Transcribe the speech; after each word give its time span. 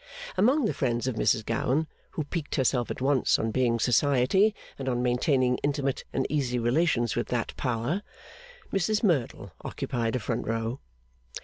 Among 0.35 0.65
the 0.65 0.73
friends 0.73 1.05
of 1.05 1.13
Mrs 1.13 1.45
Gowan 1.45 1.85
(who 2.13 2.23
piqued 2.23 2.55
herself 2.55 2.89
at 2.89 3.01
once 3.01 3.37
on 3.37 3.51
being 3.51 3.77
Society, 3.77 4.55
and 4.79 4.89
on 4.89 5.03
maintaining 5.03 5.57
intimate 5.59 6.05
and 6.11 6.25
easy 6.27 6.57
relations 6.57 7.15
with 7.15 7.27
that 7.27 7.55
Power), 7.55 8.01
Mrs 8.73 9.03
Merdle 9.03 9.51
occupied 9.63 10.15
a 10.15 10.19
front 10.19 10.47
row. 10.47 10.79